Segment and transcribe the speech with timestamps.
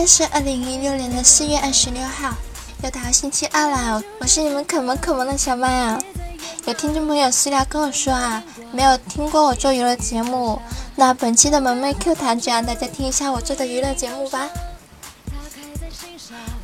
[0.00, 2.34] 天是二零一六年的四月二十六号，
[2.82, 4.02] 又到星期二了。
[4.18, 6.00] 我是你们可萌可萌的小麦啊。
[6.64, 8.42] 有听众朋友私聊跟我说啊，
[8.72, 10.58] 没有听过我做娱乐节目。
[10.96, 14.48] 那本期的萌妹 Q 弹就让大家听一下我做的娱乐节目吧。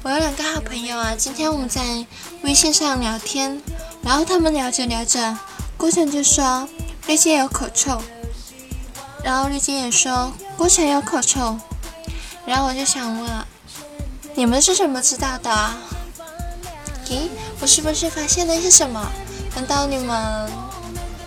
[0.03, 1.82] 我有两个好朋友啊，今天我们在
[2.43, 3.61] 微信上聊天，
[4.00, 5.37] 然后他们聊着聊着，
[5.76, 6.67] 郭晨就说
[7.07, 8.00] 绿姐有口臭，
[9.23, 11.59] 然后绿姐也说郭晨有口臭。
[12.46, 13.31] 然后我就想问，
[14.35, 15.50] 你们是怎么知道的？
[17.07, 17.29] 咦，
[17.61, 19.04] 我是不是发现了一些什么？
[19.54, 20.51] 难道你们……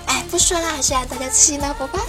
[0.06, 2.00] 哎，不说了，还是让大家自行脑补吧。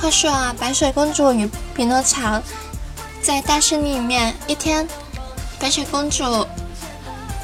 [0.00, 2.40] 话说啊，白雪公主与匹诺曹
[3.22, 4.86] 在大森林里面，一天，
[5.58, 6.24] 白雪公主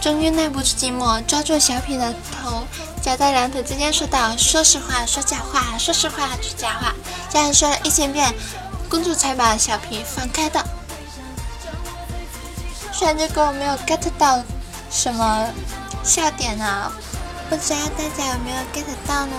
[0.02, 2.64] 终于耐不住寂寞，抓住小品的头。
[3.00, 6.92] 夹在两腿之间说道：“说实话，说假话，说实话，说假话。”
[7.30, 8.34] 这样说了一千遍，
[8.90, 10.60] 公主才把小皮放开的。
[12.92, 14.42] 虽然这个没有 get 到
[14.90, 15.48] 什么
[16.02, 16.92] 笑点啊，
[17.48, 19.36] 不知道大家有没有 get 到呢？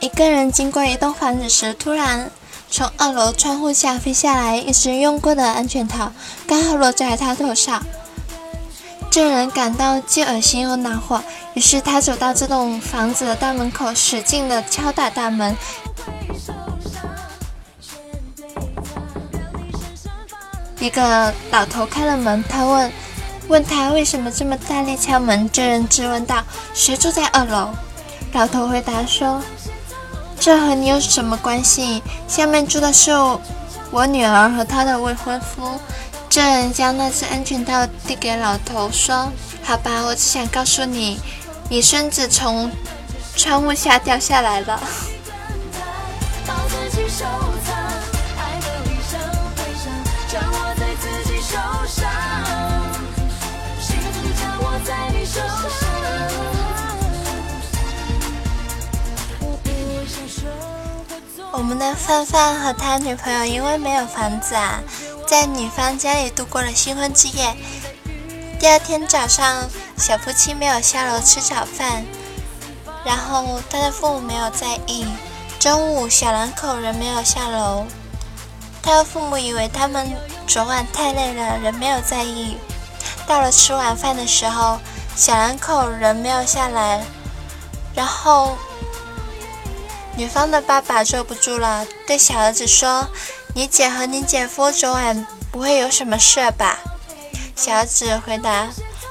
[0.00, 2.30] 一个人经过一栋房子时，突然。
[2.70, 6.12] 从二楼窗户下飞下来一只用过的安全套，
[6.46, 7.82] 刚好落在他头上。
[9.10, 11.22] 这人感到既恶心又恼火，
[11.54, 15.56] 于是他走到这栋房子的大门口，使劲地敲打大门。
[20.78, 22.92] 一个老头开了门，他问
[23.48, 27.70] ：“问他为什么这么大力敲门？”这人质问道：“谁住在二楼？”
[28.34, 29.40] 老头回答说。
[30.40, 32.02] 这和你有什么关系？
[32.26, 33.10] 下面住的是
[33.90, 35.78] 我女儿和她的未婚夫。
[36.30, 39.32] 这人将那只安全套递给老头，说
[39.64, 41.18] ：“好吧，我只想告诉你，
[41.68, 42.70] 你孙子从
[43.34, 44.80] 窗户下掉下来了。
[61.58, 64.80] ”我们的范范和他女朋友因为没有房子啊，
[65.26, 67.52] 在女方家里度过了新婚之夜。
[68.60, 72.04] 第二天早上，小夫妻没有下楼吃早饭，
[73.04, 75.04] 然后他的父母没有在意。
[75.58, 77.84] 中午，小两口仍没有下楼，
[78.80, 80.08] 他的父母以为他们
[80.46, 82.56] 昨晚太累了，仍没有在意。
[83.26, 84.78] 到了吃晚饭的时候，
[85.16, 87.02] 小两口仍没有下来，
[87.96, 88.56] 然后。
[90.18, 93.06] 女方的爸爸坐不住了，对小儿子说
[93.54, 96.80] ：“你姐和你姐夫昨晚不会有什么事吧？”
[97.54, 98.66] 小儿子回答：“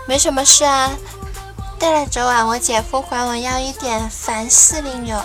[0.05, 0.91] 没什么事啊。
[1.79, 5.17] 对了，昨晚我姐夫管我要一点凡士林油，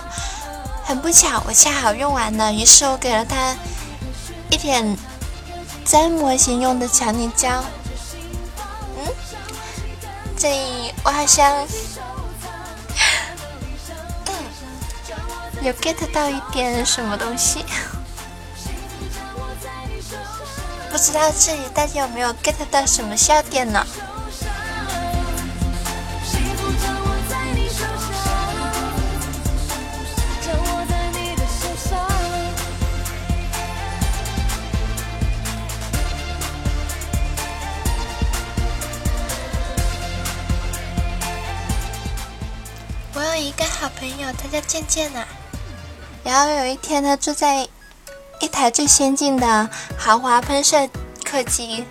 [0.85, 3.57] 很不巧，我恰好用完了，于是我给了他
[4.51, 4.97] 一点
[5.87, 7.65] 粘模型用的强力胶。
[8.99, 9.13] 嗯，
[10.39, 11.67] 这里我好像……”
[15.65, 17.65] 有 get 到一点什么东西？
[20.91, 23.87] 不知道这里大家有没有 get 到什么笑点呢？
[43.15, 45.25] 我有一个好朋友，他叫健健啊。
[46.25, 47.67] 然后有一天，他坐在
[48.41, 50.89] 一台最先进的豪华喷射
[51.25, 51.85] 客机，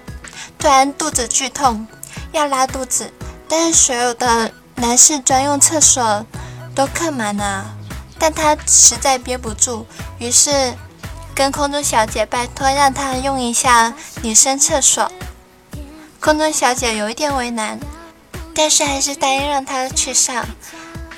[0.57, 1.87] 突然肚子剧痛，
[2.31, 3.11] 要拉肚子，
[3.47, 6.25] 但是所有的男士专用厕所
[6.73, 7.75] 都客满了，
[8.17, 9.85] 但他实在憋不住，
[10.19, 10.73] 于是
[11.35, 15.11] 跟空中小姐拜托让他用一下女生厕所。
[16.19, 17.79] 空中小姐有一点为难，
[18.53, 20.45] 但是还是答应让他去上，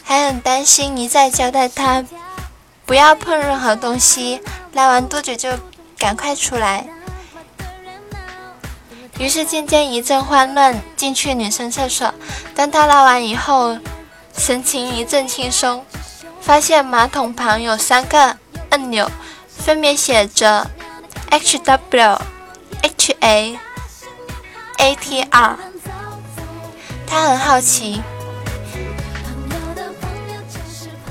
[0.03, 2.03] 还很担心一再交代他。
[2.85, 4.41] 不要碰任何东西，
[4.73, 5.49] 拉完肚子就
[5.97, 6.85] 赶快出来。
[9.19, 12.13] 于是渐渐一阵慌乱，进去女生厕所。
[12.55, 13.77] 当他拉完以后，
[14.35, 15.85] 神情一阵轻松，
[16.41, 18.37] 发现马桶旁有三个
[18.69, 19.09] 按钮，
[19.47, 20.67] 分别写着
[21.29, 22.21] H W
[22.81, 23.59] H A
[24.77, 25.57] A T R。
[27.07, 28.01] 他很好奇。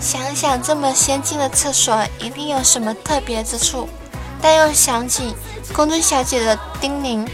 [0.02, 3.88] 想想这么先进的厕所一定有什么特别之处，
[4.43, 5.32] 但又想起
[5.72, 7.25] 公主小姐的叮咛，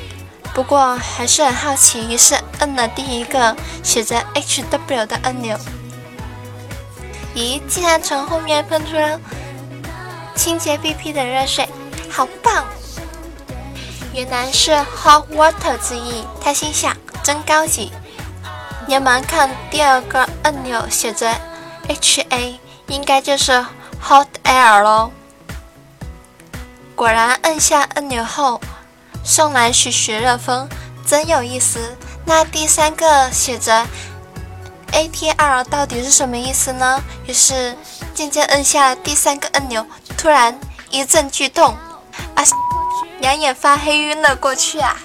[0.53, 5.59] 不过还是很好奇，于是摁了第一个写着 HW 的按钮。
[7.35, 9.19] 咦，竟然从后面喷出了
[10.37, 11.67] 清洁 BP 的热水，
[12.11, 12.67] 好棒！
[14.13, 17.91] 原来是 hot water 之意，他心想真高级。
[18.87, 21.35] 连忙看第二个按钮，写着
[21.89, 23.65] HA，应该就是
[24.03, 25.11] hot air 咯。
[26.95, 28.61] 果然，按下按钮后，
[29.25, 30.69] 送来徐徐热风，
[31.07, 31.97] 真有意思。
[32.25, 33.87] 那第三个写着
[34.93, 37.03] ATR 到底是什么意思呢？
[37.27, 37.77] 于是
[38.15, 39.87] 渐渐按下第三个按钮，
[40.17, 40.59] 突然
[40.91, 41.77] 一阵剧痛，
[42.35, 42.45] 啊，
[43.21, 44.97] 两眼发黑，晕了过去啊！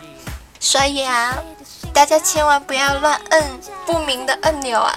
[0.59, 1.37] 所以啊，
[1.93, 4.93] 大家千万不要乱摁不明的按钮啊！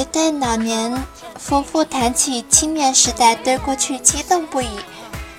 [0.00, 1.04] 一对老年
[1.38, 4.66] 夫妇谈起青年时代对过去激动不已，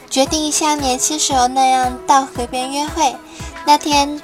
[0.07, 3.15] 决定像年轻时候那样到河边约会。
[3.65, 4.21] 那天，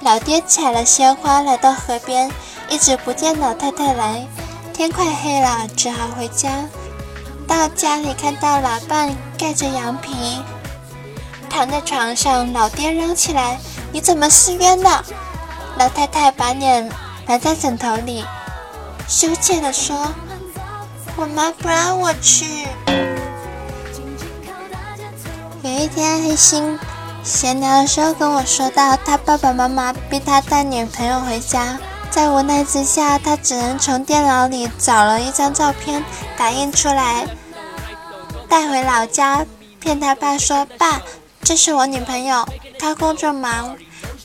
[0.00, 2.28] 老爹采了鲜花来到河边，
[2.68, 4.26] 一直不见老太太来。
[4.74, 6.64] 天快黑了，只好回家。
[7.46, 10.10] 到家里看到老伴盖着羊皮
[11.48, 13.56] 躺在床上，老爹嚷起来
[13.94, 15.04] ：“你怎么失约了？”
[15.78, 16.90] 老太太把脸
[17.24, 18.24] 埋在枕头里。
[19.08, 20.12] 羞怯地说
[21.16, 22.66] ：“我妈不让我去。”
[25.62, 26.78] 有一天，黑心
[27.22, 31.78] 闲聊的时候跟我说到，他爸爸妈妈逼他带女朋友回家，
[32.10, 36.04] 在无奈之下，他只能从电脑里找了一张照片
[36.36, 37.26] 打印出来，
[38.48, 39.46] 带回老家，
[39.80, 41.00] 骗他爸说：“爸，
[41.42, 42.44] 这是我女朋友，
[42.78, 43.76] 她工作忙，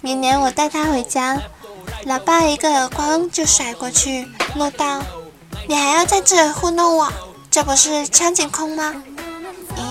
[0.02, 1.40] 明年我带她回家。”
[2.06, 5.02] 老爸一个耳光就甩过去，怒道
[5.68, 7.12] ：“你还要在这里糊弄我？
[7.50, 9.04] 这不是枪井空吗？”
[9.78, 9.82] 咦，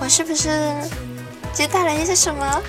[0.00, 0.74] 我是不是
[1.52, 2.60] 接到了一些什么？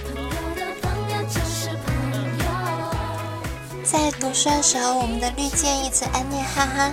[3.83, 6.91] 在读书的时候，我们的绿箭一直暗恋哈哈，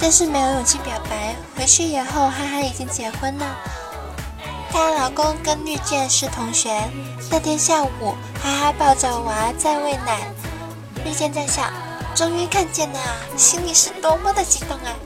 [0.00, 1.34] 但是没有勇气表白。
[1.56, 3.46] 回去以后，哈哈已经结婚了，
[4.72, 6.82] 她老公跟绿箭是同学。
[7.30, 10.26] 那天下午，哈哈抱着娃在喂奶。
[11.04, 11.72] 绿箭在想，
[12.16, 12.98] 终于看见了，
[13.36, 14.96] 心里是多么的激动啊！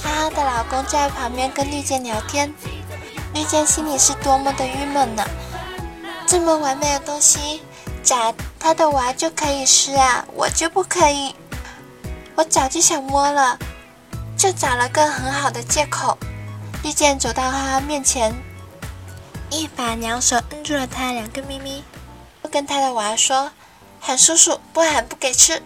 [0.00, 2.54] 哈哈的老公在旁边跟绿箭聊天，
[3.34, 5.24] 绿箭心里是多么的郁闷呢？
[6.24, 7.62] 这么完美的东西，
[8.00, 11.34] 咋他的娃就可以吃啊，我就不可以？
[12.36, 13.58] 我早就想摸了，
[14.38, 16.16] 就找了个很好的借口。
[16.84, 18.32] 绿箭走到哈哈面前，
[19.50, 21.82] 一把两手摁住了他两个咪咪，
[22.52, 23.50] 跟他的娃说。
[24.02, 25.62] 喊叔叔，不喊不给吃。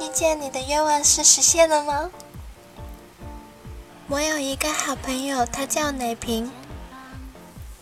[0.00, 2.08] 遇见你的愿望是实现了吗？
[4.08, 6.50] 我有一个好朋友，他叫奶瓶。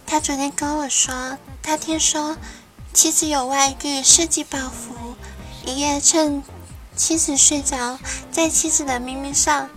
[0.06, 2.38] 他昨天跟我说，他听说
[2.94, 5.14] 妻子有外遇，设计报复，
[5.62, 6.42] 一夜趁
[6.96, 7.98] 妻子睡着，
[8.32, 9.68] 在妻子的咪咪上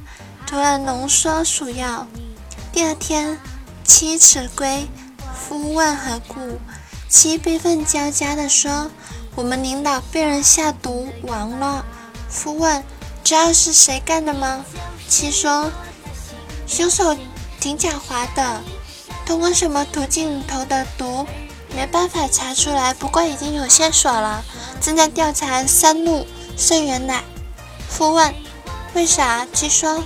[0.47, 2.07] 涂了浓缩鼠药。
[2.71, 3.37] 第二天，
[3.83, 4.87] 妻迟归，
[5.35, 6.57] 夫问何故，
[7.09, 8.89] 妻悲愤交加地说。
[9.35, 11.85] 我们领导被人下毒亡了。
[12.29, 12.83] 夫问
[13.23, 14.65] ：“知道是谁干的吗？”
[15.07, 15.71] 妻说
[16.67, 17.15] ：“凶手
[17.59, 18.61] 挺狡猾的，
[19.25, 21.25] 通过什么途径投的毒，
[21.75, 22.93] 没办法查出来。
[22.93, 24.43] 不过已经有线索了，
[24.81, 26.25] 正在调查三鹿
[26.57, 27.23] 圣元奶。”
[27.89, 28.33] 夫问
[28.93, 30.03] ：“为啥？”妻说：“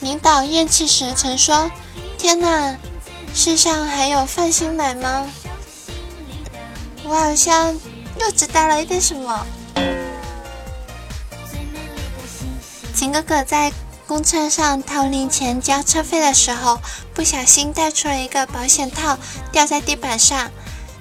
[0.00, 1.70] 领导咽气时曾说
[2.18, 2.76] ：‘天哪，
[3.34, 5.30] 世上还有放心奶吗？’
[7.04, 7.76] 我好像……”
[8.20, 9.46] 又知道了一点什么？
[12.94, 13.72] 秦哥哥在
[14.06, 16.78] 公车上掏零钱交车费的时候，
[17.14, 19.16] 不小心带出了一个保险套，
[19.50, 20.50] 掉在地板上。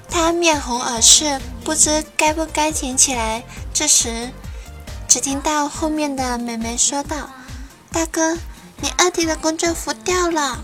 [0.10, 3.44] 他面红耳赤，不知该不该捡起来。
[3.74, 4.30] 这时，
[5.08, 7.30] 只听到后面的美眉说道
[7.92, 8.38] ：“大哥，
[8.78, 10.64] 你二弟的工作服掉了。”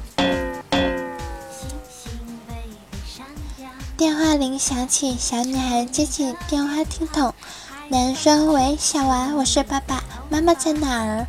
[3.98, 7.34] 电话铃响起，小女孩接起电话听筒。
[7.88, 11.26] 男人说：“喂，小娃，我是爸爸，妈妈在哪儿？”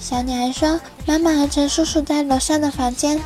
[0.00, 3.20] 小女孩说：“妈妈和陈叔叔在楼上的房间。”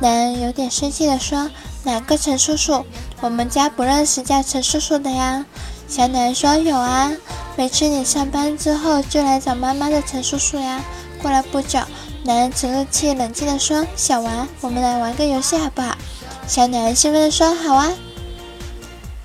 [0.00, 1.50] 男人有点生气地说
[1.84, 2.86] ：“哪个陈叔叔？
[3.20, 5.44] 我们家不认识叫陈叔叔的呀。”
[5.86, 7.12] 小女孩说：“有啊，
[7.54, 10.80] 每次你上班之后就来找妈妈的陈叔叔呀。”
[11.20, 11.80] 过了不久，
[12.24, 15.94] 男人沉了气，冷静地说：“小娃，我们来玩个游戏好不好？”
[16.48, 17.92] 小女孩兴奋地说：“好啊。”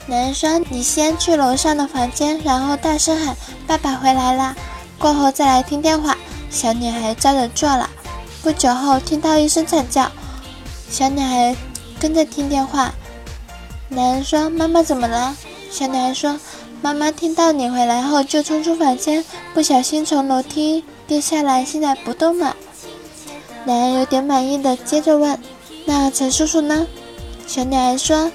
[0.09, 3.35] 男人说：“你先去楼上的房间，然后大声喊
[3.67, 4.55] ‘爸爸回来啦’，
[4.97, 6.17] 过后再来听电话。”
[6.49, 7.89] 小女孩照着做了。
[8.41, 10.09] 不久后，听到一声惨叫，
[10.89, 11.53] 小女孩
[11.99, 12.93] 跟着听电话。
[13.89, 15.35] 男人说：“妈妈怎么了？”
[15.69, 16.39] 小女孩说
[16.81, 22.55] ：“妈妈听到你回来后就冲出房间，不小心从楼梯跌下来，现在不动了。”
[23.65, 25.37] 男人有点满意的接着问
[25.85, 26.87] ：“那陈叔叔呢？”
[27.45, 28.31] 小女孩说：“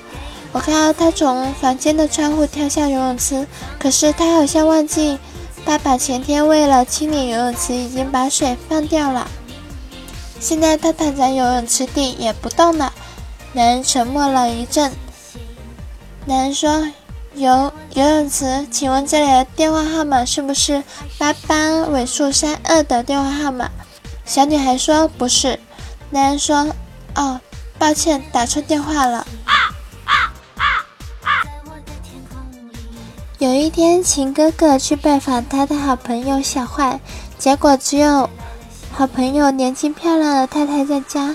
[0.52, 3.46] 我看到他从房间的窗户跳下游泳池，
[3.78, 5.18] 可是他好像忘记，
[5.64, 9.26] 爸爸前天为了清理游泳池已经把水放掉了。
[10.38, 12.92] 现在他躺在游泳池底也不动了。”
[13.54, 14.92] 男人沉默了一阵。
[16.26, 16.88] 男人说
[17.34, 20.82] ：“游游泳池，请问这里的电话号码是不是
[21.18, 23.70] 八八尾数三二的电话号码？”
[24.24, 25.58] 小女孩说：“不是。”
[26.10, 26.68] 男人说
[27.16, 27.40] ：“哦，
[27.78, 29.26] 抱歉，打错电话了。”
[33.42, 37.00] 有一天，秦哥哥去拜访他的好朋友小坏，
[37.40, 38.30] 结果只有
[38.92, 41.34] 好朋友年轻漂亮的太太在家。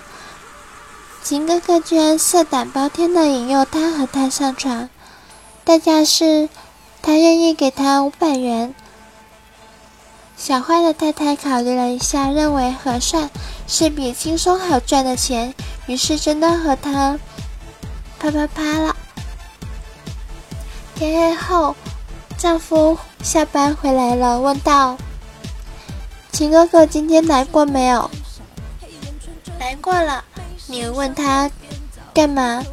[1.22, 4.88] 秦哥哥居然色胆包天的引诱他和他上床，
[5.66, 6.48] 代价是，
[7.02, 8.74] 他愿意给他五百元。
[10.38, 13.30] 小坏的太太考虑了一下，认为合算，
[13.68, 15.54] 是笔轻松好赚的钱，
[15.88, 17.20] 于是真的和他
[18.18, 18.96] 啪啪啪了。
[20.96, 21.76] 天黑后，
[22.38, 24.96] 丈夫下班回来了，问道
[26.32, 28.10] ：“秦哥哥今天来过没有
[29.60, 30.24] ？”“来过了。”
[30.70, 31.50] 你问他
[32.14, 32.64] 干嘛？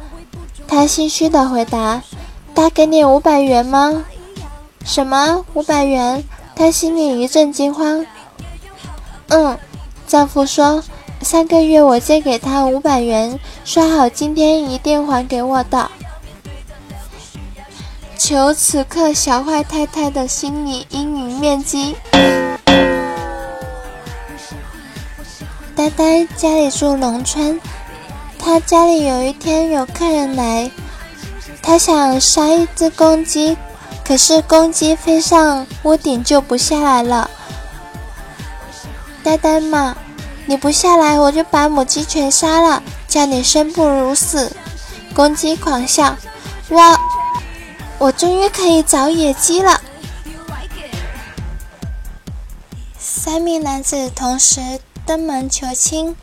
[0.67, 2.01] 他心虚的回答
[2.53, 4.05] ：“他给你五百元吗
[4.85, 6.23] ？”“什么五百元？”
[6.55, 8.05] 他心里一阵惊慌。
[9.29, 9.57] “嗯。”
[10.07, 10.83] 丈夫说
[11.21, 15.89] ：“上个月我借给他五百元，说好今天一定还给我的。”
[18.27, 21.95] 求此刻小坏太太的心理阴影面积。
[25.75, 27.61] 呆呆家里住农村。
[28.39, 30.71] 他家里有一天有客人来，
[31.61, 33.55] 他想杀一只公鸡，
[34.03, 37.29] 可是公鸡飞上屋顶就不下来了。
[39.23, 39.95] 呆呆嘛，
[40.47, 44.51] 你不下来，我就把母鸡全杀了，叫你生不如死。
[45.13, 46.15] 公鸡狂笑，
[46.69, 46.81] 我
[47.97, 49.81] 我终于可以找野鸡了。
[52.99, 56.15] 三名男子同时登门求亲。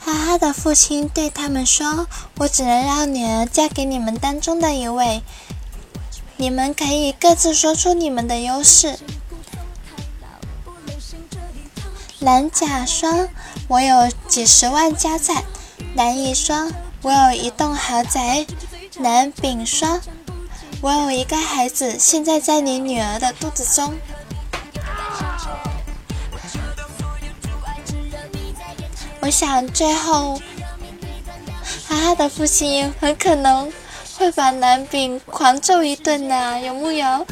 [0.00, 2.06] 哈哈的父亲对他们说
[2.38, 5.22] ：“我只能让女儿嫁给你们当中的一位，
[6.38, 8.98] 你们可以各自说出你们的优势。”
[12.20, 13.28] 男甲说
[13.68, 15.44] ：“我有几十万家产。”
[15.94, 18.46] 男乙说：“我有一栋豪宅。”
[18.98, 20.00] 男丙说
[20.80, 23.92] ：“我有一个孩子，现在在你女儿的肚子中。”
[29.20, 30.40] 我想，最后
[31.88, 33.72] 哈哈的父亲很可能
[34.16, 37.26] 会把男丙狂揍一顿呢，有木有？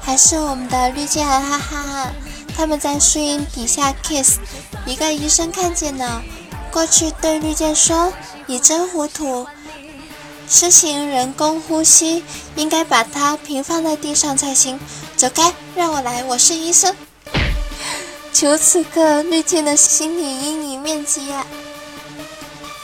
[0.00, 2.12] 还是我们的绿箭哈哈哈，
[2.56, 4.38] 他们在树荫底下 kiss，
[4.86, 6.22] 一个医生看见了，
[6.70, 8.12] 过去对绿箭说
[8.46, 9.46] ：“你真糊涂，
[10.48, 12.22] 实行人工呼吸，
[12.54, 14.78] 应该把它平放在地上才行。
[15.16, 16.94] 走开，让我来，我是医生。”
[18.32, 21.46] 求此刻绿箭的心理阴影面积啊！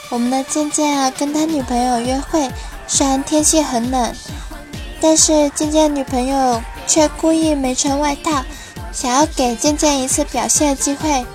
[0.09, 2.49] 我们的渐渐啊，跟他女朋友约会，
[2.87, 4.15] 虽然天气很冷，
[4.99, 8.43] 但是渐渐女朋友却故意没穿外套，
[8.91, 11.25] 想要给渐渐一次表现的机会。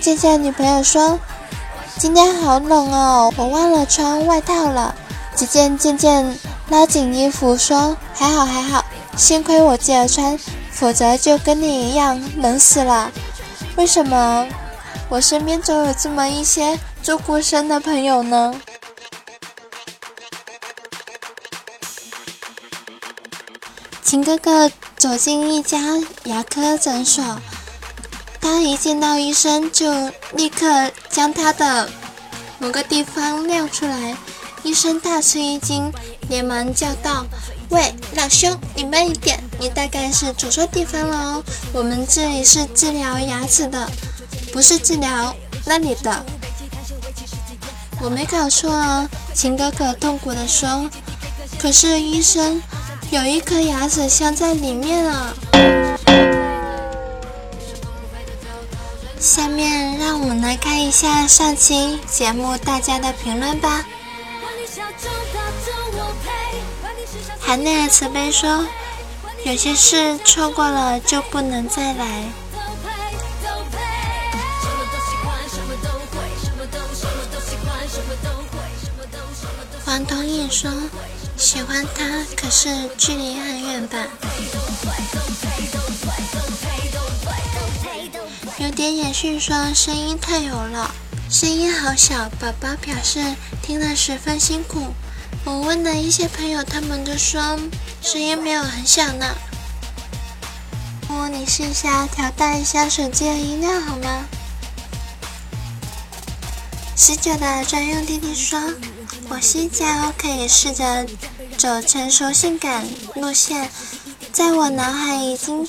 [0.00, 1.18] 渐渐女朋友说
[1.98, 4.94] ：“今天好冷哦，我忘了穿外套了。”
[5.34, 6.38] 只见渐渐
[6.68, 8.84] 拉紧衣服说：“还好还好，
[9.16, 10.38] 幸亏我记得穿，
[10.70, 13.10] 否则就跟你一样冷死了。”
[13.76, 14.46] 为什么
[15.08, 18.54] 我身边总有这么一些做过生的朋友呢？
[24.02, 25.78] 秦哥哥走进一家
[26.24, 27.22] 牙科诊所，
[28.46, 29.92] 他一见到医生就
[30.34, 31.90] 立刻将他的
[32.60, 34.16] 某个地方亮出来，
[34.62, 35.92] 医生大吃一惊，
[36.28, 37.26] 连忙叫道。
[37.70, 41.42] 喂，老兄，你慢一点，你大概是走错地方了哦。
[41.72, 43.90] 我们这里是治疗牙齿的，
[44.52, 45.34] 不是治疗
[45.64, 46.24] 那里的。
[48.00, 50.88] 我没搞错啊，秦哥哥痛苦地说。
[51.58, 52.62] 可是医生，
[53.10, 55.34] 有一颗牙齿镶在里面啊。
[59.26, 63.84] 下面让我们来看一下上期节目大家的评论吧。
[67.40, 68.64] 含泪的慈悲说，
[69.44, 72.22] 有些事错过了就不能再来。
[79.86, 80.70] 王童影说，
[81.36, 84.06] 喜欢他可是距离很远吧。
[88.58, 90.90] 有点眼训说声音太油了，
[91.30, 92.30] 声音好小。
[92.40, 93.22] 宝宝表示
[93.62, 94.94] 听了十分辛苦。
[95.44, 97.58] 我问了一些朋友，他们都说
[98.00, 99.26] 声音没有很小呢。
[101.10, 104.24] 我你试一下调大一下手机的音量好吗？
[106.96, 108.58] 十九的专用弟弟说
[109.28, 111.06] ：“我新加可以试着
[111.58, 112.86] 走成熟性感
[113.16, 113.70] 路线，
[114.32, 115.68] 在我脑海已经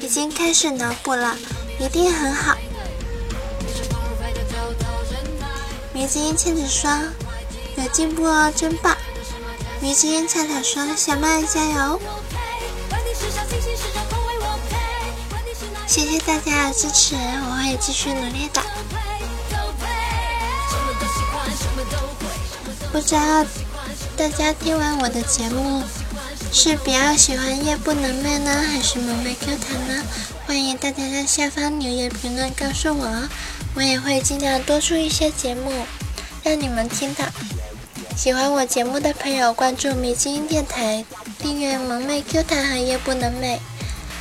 [0.00, 1.36] 已经开始脑补了，
[1.78, 2.56] 一定很好。”
[5.92, 6.90] 迷之音倩子说
[7.76, 8.96] ：“有进步哦，真棒！”
[9.80, 12.00] 迷之音恰恰说：“小麦加油！”
[15.86, 18.62] 谢谢大家的支持，我会继续努力的。
[22.90, 23.44] 不知道
[24.16, 25.82] 大家听完我的节目
[26.52, 30.04] 是比较喜欢夜不能寐呢，还是萌妹 Q 弹呢？
[30.46, 33.28] 欢迎大家在下方留言评论告诉我，
[33.74, 35.70] 我也会尽量多出一些节目
[36.42, 37.24] 让你们听到。
[38.14, 41.04] 喜欢我节目的朋友，关注迷之音电台，
[41.38, 43.58] 订阅萌妹 Q 弹和夜不能寐。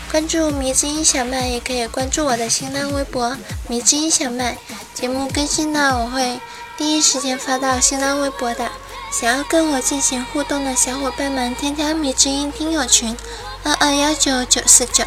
[0.10, 3.38] 关注迷之音小麦，也可以关注我的新浪微博
[3.68, 4.58] 迷之音小麦。
[4.94, 6.39] 节目更新了，我会
[6.77, 8.72] 第一时间发到新浪微博的。
[9.12, 13.15] 想要跟我进行互动的小伙伴们，添加迷之音听友群
[13.63, 15.03] 二二幺九九四九。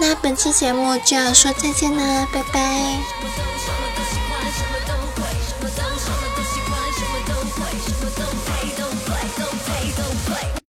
[0.00, 2.98] 那本期节目就要说再见啦，拜拜。